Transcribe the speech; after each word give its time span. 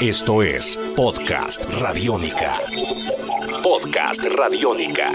Esto 0.00 0.44
es 0.44 0.78
Podcast 0.94 1.64
Radiónica. 1.80 2.60
Podcast 3.64 4.24
Radiónica. 4.26 5.10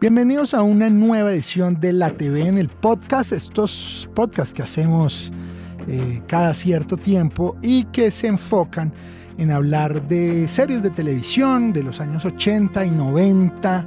Bienvenidos 0.00 0.52
a 0.52 0.62
una 0.62 0.90
nueva 0.90 1.30
edición 1.30 1.78
de 1.80 1.92
La 1.92 2.10
TV 2.10 2.48
en 2.48 2.58
el 2.58 2.68
podcast, 2.68 3.30
estos 3.30 4.10
podcasts 4.16 4.52
que 4.52 4.62
hacemos 4.62 5.32
eh, 5.88 6.22
cada 6.26 6.52
cierto 6.54 6.96
tiempo 6.96 7.56
y 7.62 7.84
que 7.84 8.10
se 8.10 8.26
enfocan 8.26 8.92
en 9.38 9.50
hablar 9.50 10.06
de 10.08 10.48
series 10.48 10.82
de 10.82 10.90
televisión 10.90 11.72
de 11.72 11.82
los 11.82 12.00
años 12.00 12.24
80 12.24 12.84
y 12.86 12.90
90, 12.90 13.86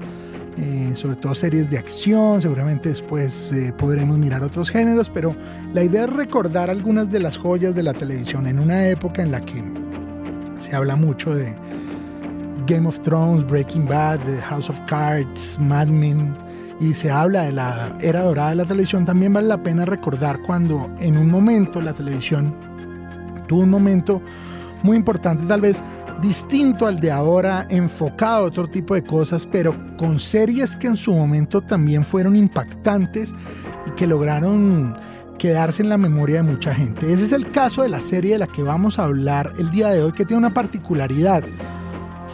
eh, 0.57 0.91
sobre 0.93 1.15
todo 1.15 1.35
series 1.35 1.69
de 1.69 1.77
acción, 1.77 2.41
seguramente 2.41 2.89
después 2.89 3.51
eh, 3.51 3.73
podremos 3.77 4.17
mirar 4.17 4.43
otros 4.43 4.69
géneros, 4.69 5.09
pero 5.09 5.35
la 5.73 5.83
idea 5.83 6.03
es 6.03 6.09
recordar 6.09 6.69
algunas 6.69 7.09
de 7.11 7.19
las 7.19 7.37
joyas 7.37 7.75
de 7.75 7.83
la 7.83 7.93
televisión 7.93 8.47
en 8.47 8.59
una 8.59 8.87
época 8.87 9.21
en 9.21 9.31
la 9.31 9.41
que 9.41 9.63
se 10.57 10.75
habla 10.75 10.95
mucho 10.95 11.33
de 11.33 11.55
Game 12.67 12.87
of 12.87 12.99
Thrones, 13.01 13.45
Breaking 13.47 13.87
Bad, 13.87 14.19
House 14.49 14.69
of 14.69 14.79
Cards, 14.87 15.57
Mad 15.59 15.87
Men, 15.87 16.35
y 16.79 16.93
se 16.93 17.11
habla 17.11 17.43
de 17.43 17.51
la 17.51 17.97
era 18.01 18.21
dorada 18.21 18.49
de 18.49 18.55
la 18.55 18.65
televisión, 18.65 19.05
también 19.05 19.33
vale 19.33 19.47
la 19.47 19.61
pena 19.61 19.85
recordar 19.85 20.41
cuando 20.41 20.89
en 20.99 21.17
un 21.17 21.29
momento 21.29 21.81
la 21.81 21.93
televisión 21.93 22.55
tuvo 23.47 23.61
un 23.61 23.69
momento 23.69 24.21
muy 24.83 24.95
importante, 24.95 25.45
tal 25.45 25.61
vez 25.61 25.83
distinto 26.21 26.85
al 26.85 26.99
de 26.99 27.11
ahora, 27.11 27.65
enfocado 27.69 28.37
a 28.37 28.47
otro 28.47 28.67
tipo 28.67 28.93
de 28.93 29.03
cosas, 29.03 29.47
pero 29.51 29.75
con 29.97 30.19
series 30.19 30.75
que 30.75 30.87
en 30.87 30.97
su 30.97 31.13
momento 31.13 31.61
también 31.61 32.03
fueron 32.03 32.35
impactantes 32.35 33.33
y 33.87 33.91
que 33.91 34.07
lograron 34.07 34.97
quedarse 35.37 35.81
en 35.81 35.89
la 35.89 35.97
memoria 35.97 36.43
de 36.43 36.51
mucha 36.51 36.73
gente. 36.73 37.11
Ese 37.11 37.23
es 37.23 37.31
el 37.31 37.49
caso 37.51 37.83
de 37.83 37.89
la 37.89 38.01
serie 38.01 38.33
de 38.33 38.39
la 38.39 38.47
que 38.47 38.61
vamos 38.61 38.99
a 38.99 39.05
hablar 39.05 39.53
el 39.57 39.71
día 39.71 39.89
de 39.89 40.03
hoy, 40.03 40.11
que 40.11 40.25
tiene 40.25 40.39
una 40.39 40.53
particularidad. 40.53 41.43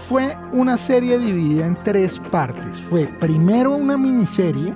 Fue 0.08 0.38
una 0.52 0.78
serie 0.78 1.18
dividida 1.18 1.66
en 1.66 1.82
tres 1.84 2.22
partes. 2.32 2.80
Fue 2.80 3.08
primero 3.20 3.76
una 3.76 3.98
miniserie, 3.98 4.74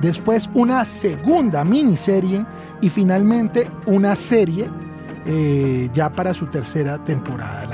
después 0.00 0.50
una 0.52 0.84
segunda 0.84 1.64
miniserie 1.64 2.44
y 2.82 2.88
finalmente 2.88 3.70
una 3.86 4.14
serie 4.14 4.68
eh, 5.26 5.88
ya 5.94 6.10
para 6.10 6.34
su 6.34 6.46
tercera 6.46 7.02
temporada. 7.04 7.66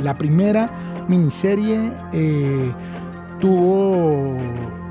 La, 0.00 0.16
primera 0.16 0.70
miniserie 1.08 1.92
eh, 2.12 2.72
tuvo, 3.40 4.36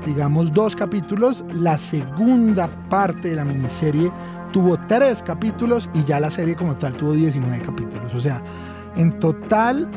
digamos, 0.04 0.52
dos 0.52 0.74
capítulos. 0.74 1.44
La 1.52 1.78
segunda 1.78 2.68
parte 2.88 3.28
de 3.28 3.36
la 3.36 3.44
miniserie 3.44 4.10
tuvo 4.52 4.76
tres 4.86 5.22
capítulos 5.22 5.88
y 5.94 6.04
ya 6.04 6.20
la 6.20 6.30
serie 6.30 6.56
como 6.56 6.76
tal 6.76 6.94
tuvo 6.94 7.12
19 7.12 7.60
capítulos. 7.60 8.14
O 8.14 8.20
sea, 8.20 8.42
en 8.96 9.18
total 9.20 9.88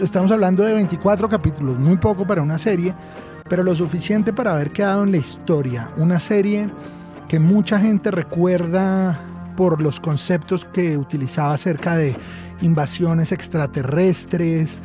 estamos 0.00 0.30
hablando 0.30 0.62
de 0.64 0.74
24 0.74 1.28
capítulos, 1.28 1.78
muy 1.78 1.96
poco 1.96 2.26
para 2.26 2.42
una 2.42 2.58
serie, 2.58 2.94
pero 3.48 3.62
lo 3.62 3.74
suficiente 3.74 4.32
para 4.32 4.52
haber 4.52 4.70
quedado 4.70 5.04
en 5.04 5.12
la 5.12 5.18
historia. 5.18 5.90
Una 5.96 6.20
serie 6.20 6.70
que 7.28 7.38
mucha 7.38 7.78
gente 7.78 8.10
recuerda 8.10 9.18
por 9.56 9.80
los 9.80 10.00
conceptos 10.00 10.64
que 10.64 10.96
utilizaba 10.96 11.54
acerca 11.54 11.96
de 11.96 12.16
invasiones 12.60 13.32
extraterrestres, 13.32 14.78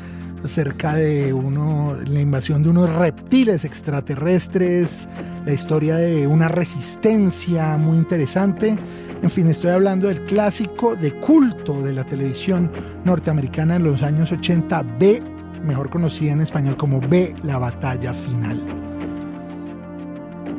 acerca 0.44 0.95
de 0.95 1.34
uno, 1.34 1.96
la 2.08 2.22
invasión 2.22 2.64
de 2.64 2.70
unos 2.70 2.90
reptiles 2.96 3.66
extraterrestres, 3.66 5.08
la 5.46 5.53
historia 5.53 5.96
de 5.96 6.28
una 6.28 6.48
resistencia 6.48 7.78
muy 7.78 7.98
interesante. 7.98 8.78
En 9.22 9.30
fin, 9.30 9.48
estoy 9.48 9.70
hablando 9.70 10.08
del 10.08 10.26
clásico 10.26 10.96
de 10.96 11.14
culto 11.20 11.80
de 11.84 11.94
la 11.94 12.04
televisión 12.04 12.72
norteamericana 13.06 13.76
en 13.76 13.84
los 13.84 14.02
años 14.02 14.32
80, 14.32 14.82
B, 15.00 15.22
mejor 15.64 15.92
conocida 15.92 16.32
en 16.32 16.42
español 16.42 16.76
como 16.76 17.00
B, 17.00 17.36
la 17.44 17.59
batalla 17.59 18.16
final. 18.16 18.59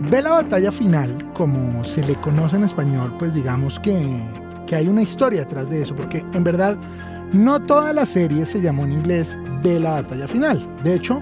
Ve 0.09 0.23
la 0.23 0.31
batalla 0.31 0.71
final, 0.71 1.33
como 1.35 1.83
se 1.85 2.05
le 2.05 2.15
conoce 2.17 2.55
en 2.55 2.65
español, 2.65 3.17
pues 3.19 3.35
digamos 3.35 3.81
que, 3.81 4.01
que 4.69 4.77
hay 4.77 4.87
una 4.87 5.03
historia 5.03 5.41
detrás 5.41 5.69
de 5.69 5.83
eso, 5.83 5.97
porque 5.97 6.25
en 6.33 6.45
verdad 6.45 6.77
no 7.33 7.61
toda 7.61 7.93
la 7.93 8.07
serie 8.07 8.47
se 8.47 8.61
llamó 8.61 8.85
en 8.85 8.93
inglés 8.93 9.37
Ve 9.63 9.81
la 9.81 10.03
batalla 10.03 10.29
final. 10.29 10.65
De 10.85 10.95
hecho, 10.95 11.21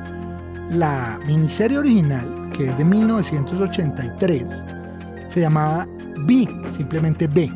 la 0.68 1.18
miniserie 1.26 1.78
original, 1.78 2.50
que 2.52 2.64
es 2.64 2.76
de 2.76 2.84
1983, 2.84 4.64
se 5.28 5.40
llamaba 5.40 5.86
B, 6.26 6.48
simplemente 6.66 7.26
B, 7.26 7.52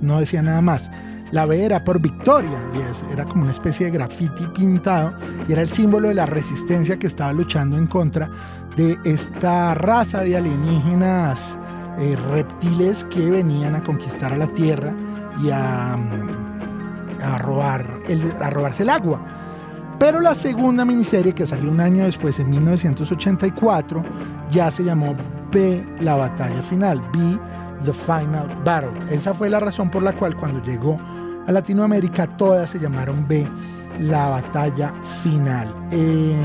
no 0.00 0.20
decía 0.20 0.42
nada 0.42 0.60
más. 0.60 0.90
La 1.32 1.46
B 1.46 1.64
era 1.64 1.84
por 1.84 2.00
victoria 2.00 2.58
y 2.74 3.12
era 3.12 3.24
como 3.24 3.42
una 3.42 3.52
especie 3.52 3.86
de 3.86 3.92
graffiti 3.92 4.46
pintado 4.48 5.14
y 5.46 5.52
era 5.52 5.62
el 5.62 5.68
símbolo 5.68 6.08
de 6.08 6.14
la 6.14 6.26
resistencia 6.26 6.98
que 6.98 7.06
estaba 7.06 7.32
luchando 7.32 7.78
en 7.78 7.86
contra 7.86 8.28
de 8.76 8.98
esta 9.04 9.74
raza 9.74 10.22
de 10.22 10.36
alienígenas 10.36 11.56
eh, 11.98 12.16
reptiles 12.30 13.04
que 13.04 13.30
venían 13.30 13.76
a 13.76 13.82
conquistar 13.82 14.32
a 14.32 14.36
la 14.36 14.48
Tierra 14.48 14.92
y 15.40 15.50
a, 15.50 15.96
mm, 15.96 17.22
a, 17.22 17.38
robar 17.38 17.86
el, 18.08 18.22
a 18.40 18.50
robarse 18.50 18.82
el 18.82 18.88
agua. 18.88 19.24
Pero 20.00 20.20
la 20.20 20.34
segunda 20.34 20.84
miniserie 20.84 21.34
que 21.34 21.46
salió 21.46 21.70
un 21.70 21.80
año 21.80 22.04
después, 22.04 22.38
en 22.40 22.48
1984, 22.48 24.02
ya 24.50 24.70
se 24.70 24.82
llamó 24.82 25.14
B, 25.52 25.84
la 26.00 26.16
batalla 26.16 26.62
final, 26.62 27.02
B, 27.12 27.38
The 27.84 27.92
Final 27.92 28.48
Battle. 28.64 28.92
Esa 29.10 29.34
fue 29.34 29.50
la 29.50 29.60
razón 29.60 29.90
por 29.90 30.02
la 30.02 30.14
cual 30.14 30.36
cuando 30.36 30.62
llegó 30.62 30.98
a 31.46 31.52
Latinoamérica 31.52 32.26
todas 32.36 32.70
se 32.70 32.78
llamaron 32.78 33.26
B, 33.26 33.48
la 34.00 34.28
batalla 34.28 34.92
final. 35.22 35.74
Eh, 35.90 36.36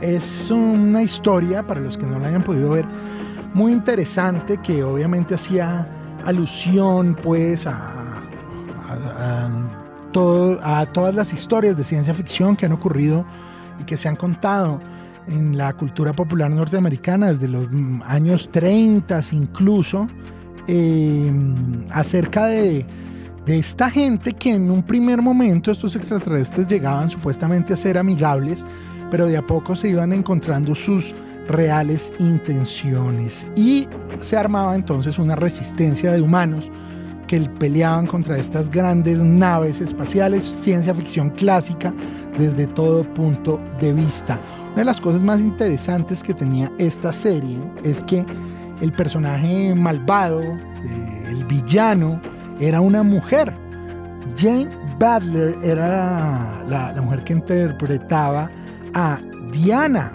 es 0.00 0.50
una 0.50 1.02
historia, 1.02 1.66
para 1.66 1.80
los 1.80 1.96
que 1.96 2.06
no 2.06 2.18
la 2.18 2.28
hayan 2.28 2.42
podido 2.42 2.70
ver, 2.70 2.86
muy 3.54 3.72
interesante 3.72 4.58
que 4.58 4.82
obviamente 4.82 5.34
hacía 5.34 5.88
alusión 6.24 7.16
pues 7.22 7.66
a, 7.66 8.22
todo, 10.12 10.58
a 10.62 10.86
todas 10.86 11.14
las 11.14 11.32
historias 11.32 11.76
de 11.76 11.84
ciencia 11.84 12.14
ficción 12.14 12.56
que 12.56 12.66
han 12.66 12.72
ocurrido 12.72 13.24
y 13.80 13.84
que 13.84 13.96
se 13.96 14.08
han 14.08 14.16
contado 14.16 14.80
en 15.28 15.56
la 15.56 15.72
cultura 15.72 16.12
popular 16.12 16.50
norteamericana 16.50 17.28
desde 17.28 17.48
los 17.48 17.66
años 18.06 18.48
30 18.50 19.20
incluso, 19.32 20.06
em, 20.66 21.54
acerca 21.90 22.46
de, 22.46 22.86
de, 23.46 23.58
esta 23.58 23.90
gente 23.90 24.32
que 24.32 24.52
en 24.54 24.70
un 24.70 24.82
primer 24.82 25.22
momento 25.22 25.70
estos 25.70 25.96
extraterrestres 25.96 26.68
llegaban 26.68 27.10
supuestamente 27.10 27.72
a 27.72 27.76
ser 27.76 27.98
amigables, 27.98 28.64
pero 29.10 29.26
de 29.26 29.36
a 29.36 29.46
poco 29.46 29.74
se 29.74 29.90
iban 29.90 30.12
encontrando 30.12 30.74
sus 30.74 31.14
reales 31.48 32.12
intenciones. 32.18 33.46
Y 33.56 33.86
se 34.18 34.36
armaba 34.36 34.74
entonces 34.74 35.18
una 35.18 35.36
resistencia 35.36 36.12
de 36.12 36.20
humanos 36.20 36.70
que 37.34 37.50
peleaban 37.58 38.06
contra 38.06 38.38
estas 38.38 38.70
grandes 38.70 39.20
naves 39.20 39.80
espaciales, 39.80 40.44
ciencia 40.44 40.94
ficción 40.94 41.30
clásica 41.30 41.92
desde 42.38 42.66
todo 42.68 43.02
punto 43.14 43.60
de 43.80 43.92
vista. 43.92 44.40
Una 44.68 44.78
de 44.78 44.84
las 44.84 45.00
cosas 45.00 45.22
más 45.22 45.40
interesantes 45.40 46.22
que 46.22 46.32
tenía 46.32 46.70
esta 46.78 47.12
serie 47.12 47.58
es 47.82 48.04
que 48.04 48.24
el 48.80 48.92
personaje 48.92 49.74
malvado, 49.74 50.42
eh, 50.42 51.24
el 51.30 51.44
villano, 51.46 52.20
era 52.60 52.80
una 52.80 53.02
mujer. 53.02 53.52
Jane 54.36 54.70
Butler 55.00 55.56
era 55.64 56.64
la 56.68 57.02
mujer 57.02 57.24
que 57.24 57.32
interpretaba 57.32 58.48
a 58.94 59.18
Diana, 59.50 60.12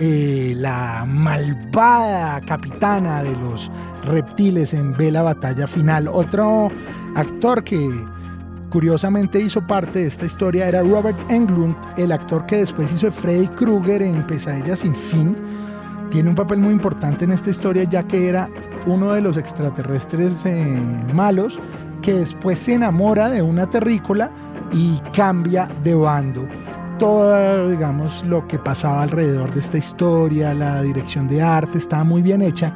eh, 0.00 0.54
la 0.56 1.04
malvada 1.08 2.40
capitana 2.42 3.22
de 3.22 3.32
los 3.36 3.70
reptiles 4.04 4.72
en 4.72 4.96
Vela 4.96 5.22
Batalla 5.22 5.66
Final. 5.66 6.06
Otro 6.08 6.70
actor 7.16 7.64
que 7.64 7.90
curiosamente 8.70 9.40
hizo 9.40 9.66
parte 9.66 10.00
de 10.00 10.06
esta 10.06 10.26
historia 10.26 10.68
era 10.68 10.82
Robert 10.82 11.18
Englund, 11.30 11.74
el 11.96 12.12
actor 12.12 12.46
que 12.46 12.58
después 12.58 12.92
hizo 12.92 13.10
Freddy 13.10 13.48
Krueger 13.48 14.02
en 14.02 14.26
Pesadilla 14.26 14.76
sin 14.76 14.94
fin. 14.94 15.36
Tiene 16.10 16.30
un 16.30 16.36
papel 16.36 16.60
muy 16.60 16.72
importante 16.72 17.24
en 17.24 17.32
esta 17.32 17.50
historia 17.50 17.82
ya 17.84 18.02
que 18.02 18.28
era 18.28 18.48
uno 18.86 19.12
de 19.12 19.20
los 19.20 19.36
extraterrestres 19.36 20.46
eh, 20.46 20.80
malos 21.12 21.58
que 22.02 22.14
después 22.14 22.58
se 22.58 22.74
enamora 22.74 23.28
de 23.28 23.42
una 23.42 23.68
terrícola 23.68 24.30
y 24.72 25.00
cambia 25.12 25.68
de 25.82 25.94
bando 25.94 26.46
todo, 26.98 27.68
digamos, 27.68 28.24
lo 28.26 28.46
que 28.46 28.58
pasaba 28.58 29.02
alrededor 29.02 29.54
de 29.54 29.60
esta 29.60 29.78
historia, 29.78 30.52
la 30.52 30.82
dirección 30.82 31.28
de 31.28 31.40
arte, 31.40 31.78
estaba 31.78 32.04
muy 32.04 32.22
bien 32.22 32.42
hecha. 32.42 32.74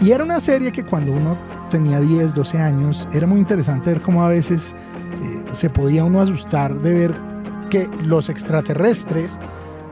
Y 0.00 0.10
era 0.10 0.24
una 0.24 0.40
serie 0.40 0.72
que 0.72 0.84
cuando 0.84 1.12
uno 1.12 1.36
tenía 1.70 2.00
10, 2.00 2.34
12 2.34 2.58
años, 2.58 3.08
era 3.12 3.26
muy 3.26 3.38
interesante 3.38 3.90
ver 3.90 4.02
cómo 4.02 4.24
a 4.24 4.28
veces 4.28 4.74
eh, 5.22 5.44
se 5.52 5.70
podía 5.70 6.04
uno 6.04 6.20
asustar 6.20 6.74
de 6.80 6.94
ver 6.94 7.20
que 7.70 7.88
los 8.04 8.28
extraterrestres, 8.28 9.38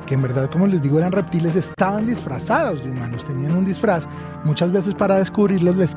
que 0.06 0.14
en 0.14 0.22
verdad 0.22 0.50
como 0.50 0.66
les 0.66 0.82
digo 0.82 0.98
eran 0.98 1.12
reptiles, 1.12 1.56
estaban 1.56 2.04
disfrazados 2.04 2.84
de 2.84 2.90
humanos, 2.90 3.24
tenían 3.24 3.56
un 3.56 3.64
disfraz. 3.64 4.08
Muchas 4.44 4.72
veces 4.72 4.94
para 4.94 5.16
descubrirlos 5.16 5.76
les 5.76 5.96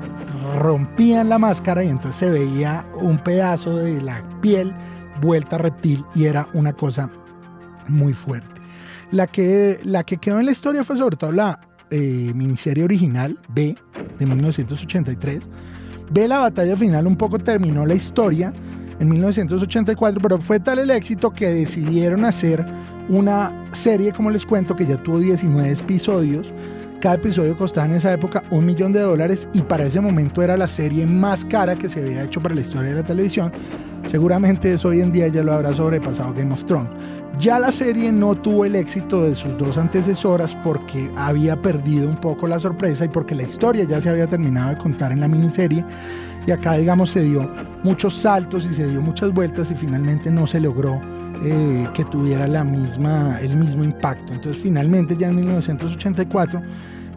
rompían 0.59 1.29
la 1.29 1.39
máscara 1.39 1.83
y 1.83 1.89
entonces 1.89 2.15
se 2.15 2.29
veía 2.29 2.85
un 3.01 3.17
pedazo 3.17 3.75
de 3.75 4.01
la 4.01 4.23
piel 4.41 4.73
vuelta 5.21 5.57
reptil 5.57 6.05
y 6.13 6.25
era 6.25 6.47
una 6.53 6.73
cosa 6.73 7.09
muy 7.87 8.13
fuerte. 8.13 8.61
La 9.11 9.27
que, 9.27 9.79
la 9.83 10.03
que 10.03 10.17
quedó 10.17 10.39
en 10.39 10.45
la 10.45 10.51
historia 10.51 10.83
fue 10.83 10.97
sobre 10.97 11.15
todo 11.15 11.31
la 11.31 11.59
eh, 11.91 12.31
miniserie 12.35 12.83
original, 12.83 13.39
B, 13.49 13.75
de 14.19 14.25
1983. 14.25 15.49
B, 16.11 16.27
la 16.27 16.39
batalla 16.39 16.75
final 16.75 17.07
un 17.07 17.15
poco 17.15 17.39
terminó 17.39 17.85
la 17.85 17.95
historia 17.95 18.53
en 18.99 19.09
1984, 19.09 20.21
pero 20.21 20.39
fue 20.39 20.59
tal 20.59 20.79
el 20.79 20.91
éxito 20.91 21.31
que 21.31 21.47
decidieron 21.47 22.25
hacer 22.25 22.65
una 23.09 23.65
serie, 23.71 24.11
como 24.11 24.31
les 24.31 24.45
cuento, 24.45 24.75
que 24.75 24.85
ya 24.85 24.97
tuvo 24.97 25.19
19 25.19 25.71
episodios. 25.71 26.53
Cada 27.01 27.15
episodio 27.15 27.57
costaba 27.57 27.85
en 27.85 27.93
esa 27.93 28.13
época 28.13 28.43
un 28.49 28.65
millón 28.65 28.91
de 28.91 29.01
dólares 29.01 29.47
y 29.53 29.61
para 29.61 29.85
ese 29.85 30.01
momento 30.01 30.41
era 30.41 30.57
la 30.57 30.67
serie 30.67 31.05
más 31.05 31.45
cara 31.45 31.75
que 31.75 31.89
se 31.89 31.99
había 31.99 32.23
hecho 32.23 32.41
para 32.41 32.55
la 32.55 32.61
historia 32.61 32.89
de 32.89 32.95
la 32.95 33.03
televisión. 33.03 33.51
Seguramente 34.05 34.71
eso 34.71 34.89
hoy 34.89 35.01
en 35.01 35.11
día 35.11 35.27
ya 35.27 35.43
lo 35.43 35.53
habrá 35.53 35.73
sobrepasado 35.73 36.33
Game 36.33 36.53
of 36.53 36.63
Thrones. 36.65 36.89
Ya 37.39 37.59
la 37.59 37.71
serie 37.71 38.11
no 38.11 38.35
tuvo 38.35 38.65
el 38.65 38.75
éxito 38.75 39.23
de 39.23 39.35
sus 39.35 39.57
dos 39.57 39.77
antecesoras 39.77 40.55
porque 40.63 41.11
había 41.17 41.61
perdido 41.61 42.07
un 42.07 42.15
poco 42.15 42.47
la 42.47 42.59
sorpresa 42.59 43.05
y 43.05 43.09
porque 43.09 43.35
la 43.35 43.43
historia 43.43 43.83
ya 43.83 43.99
se 43.99 44.09
había 44.09 44.27
terminado 44.27 44.69
de 44.69 44.77
contar 44.77 45.11
en 45.11 45.19
la 45.19 45.27
miniserie 45.27 45.83
y 46.47 46.51
acá 46.51 46.73
digamos 46.73 47.09
se 47.09 47.23
dio 47.23 47.49
muchos 47.83 48.15
saltos 48.15 48.65
y 48.65 48.73
se 48.73 48.87
dio 48.87 49.01
muchas 49.01 49.33
vueltas 49.33 49.71
y 49.71 49.75
finalmente 49.75 50.31
no 50.31 50.47
se 50.47 50.61
logró 50.61 51.01
eh, 51.43 51.87
que 51.93 52.05
tuviera 52.05 52.47
la 52.47 52.63
misma, 52.63 53.37
el 53.41 53.57
mismo 53.57 53.83
impacto. 53.83 54.33
Entonces 54.33 54.61
finalmente 54.61 55.15
ya 55.17 55.27
en 55.27 55.35
1984 55.35 56.61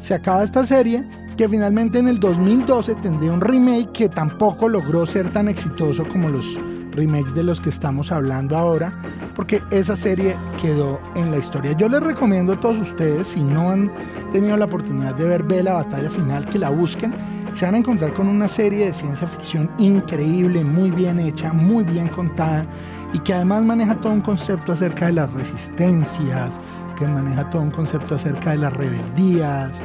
se 0.00 0.14
acaba 0.14 0.42
esta 0.42 0.64
serie 0.64 1.04
que 1.36 1.48
finalmente 1.48 1.98
en 2.00 2.08
el 2.08 2.18
2012 2.18 2.96
tendría 2.96 3.30
un 3.30 3.40
remake 3.40 3.92
que 3.92 4.08
tampoco 4.08 4.68
logró 4.68 5.06
ser 5.06 5.30
tan 5.32 5.46
exitoso 5.46 6.06
como 6.08 6.28
los 6.28 6.58
remakes 6.98 7.34
de 7.34 7.44
los 7.44 7.60
que 7.60 7.70
estamos 7.70 8.12
hablando 8.12 8.56
ahora, 8.56 8.92
porque 9.34 9.62
esa 9.70 9.96
serie 9.96 10.36
quedó 10.60 11.00
en 11.14 11.30
la 11.30 11.38
historia. 11.38 11.72
Yo 11.72 11.88
les 11.88 12.02
recomiendo 12.02 12.54
a 12.54 12.60
todos 12.60 12.78
ustedes, 12.78 13.28
si 13.28 13.42
no 13.42 13.70
han 13.70 13.90
tenido 14.32 14.56
la 14.56 14.64
oportunidad 14.66 15.14
de 15.14 15.24
ver 15.24 15.44
Ve 15.44 15.62
la 15.62 15.74
batalla 15.74 16.10
final, 16.10 16.46
que 16.46 16.58
la 16.58 16.70
busquen. 16.70 17.14
Se 17.52 17.64
van 17.64 17.76
a 17.76 17.78
encontrar 17.78 18.12
con 18.12 18.28
una 18.28 18.48
serie 18.48 18.86
de 18.86 18.92
ciencia 18.92 19.26
ficción 19.26 19.70
increíble, 19.78 20.62
muy 20.62 20.90
bien 20.90 21.18
hecha, 21.18 21.52
muy 21.52 21.84
bien 21.84 22.08
contada 22.08 22.66
y 23.12 23.18
que 23.20 23.32
además 23.32 23.64
maneja 23.64 23.94
todo 24.00 24.12
un 24.12 24.20
concepto 24.20 24.72
acerca 24.72 25.06
de 25.06 25.12
las 25.12 25.32
resistencias, 25.32 26.60
que 26.96 27.06
maneja 27.06 27.48
todo 27.48 27.62
un 27.62 27.70
concepto 27.70 28.16
acerca 28.16 28.50
de 28.50 28.58
las 28.58 28.72
rebeldías. 28.74 29.82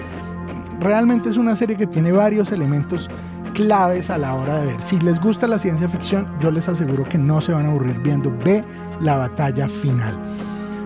Realmente 0.79 1.29
es 1.29 1.37
una 1.37 1.55
serie 1.55 1.77
que 1.77 1.87
tiene 1.87 2.11
varios 2.11 2.51
elementos 2.51 3.09
claves 3.53 4.09
a 4.09 4.17
la 4.17 4.35
hora 4.35 4.57
de 4.57 4.67
ver. 4.67 4.81
Si 4.81 4.99
les 4.99 5.19
gusta 5.19 5.47
la 5.47 5.59
ciencia 5.59 5.87
ficción, 5.87 6.27
yo 6.39 6.51
les 6.51 6.67
aseguro 6.67 7.07
que 7.07 7.17
no 7.17 7.39
se 7.41 7.53
van 7.53 7.65
a 7.65 7.69
aburrir 7.69 7.99
viendo 7.99 8.35
Ve 8.43 8.63
la 8.99 9.17
batalla 9.17 9.67
final. 9.67 10.19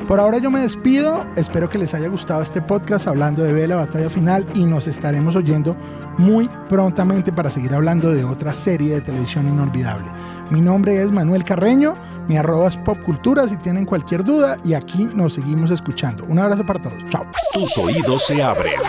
Por 0.07 0.21
ahora 0.21 0.37
yo 0.37 0.49
me 0.49 0.61
despido, 0.61 1.25
espero 1.35 1.69
que 1.69 1.77
les 1.77 1.93
haya 1.93 2.07
gustado 2.07 2.41
este 2.41 2.61
podcast 2.61 3.07
hablando 3.07 3.43
de 3.43 3.51
Ve 3.51 3.67
la 3.67 3.75
batalla 3.75 4.09
final 4.09 4.47
y 4.53 4.63
nos 4.63 4.87
estaremos 4.87 5.35
oyendo 5.35 5.75
muy 6.17 6.49
prontamente 6.69 7.33
para 7.33 7.51
seguir 7.51 7.73
hablando 7.73 8.11
de 8.11 8.23
otra 8.23 8.53
serie 8.53 8.95
de 8.95 9.01
televisión 9.01 9.49
inolvidable. 9.49 10.09
Mi 10.49 10.61
nombre 10.61 11.01
es 11.01 11.11
Manuel 11.11 11.43
Carreño, 11.43 11.95
mi 12.29 12.37
arroba 12.37 12.69
es 12.69 12.77
popcultura 12.77 13.49
si 13.49 13.57
tienen 13.57 13.85
cualquier 13.85 14.23
duda 14.23 14.57
y 14.63 14.75
aquí 14.75 15.09
nos 15.13 15.33
seguimos 15.33 15.71
escuchando. 15.71 16.23
Un 16.23 16.39
abrazo 16.39 16.65
para 16.65 16.81
todos, 16.81 17.05
chao. 17.09 17.25
Tus 17.51 17.77
oídos 17.77 18.23
se 18.27 18.41
abren. 18.41 18.79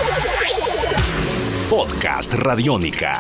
Podcast 1.69 2.33
Radiónica. 2.35 3.15